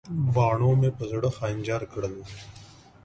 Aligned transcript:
باڼو 0.33 0.71
مې 0.79 0.89
په 0.97 1.03
زړه 1.11 1.29
خنجر 1.37 1.81
کړل. 1.91 2.15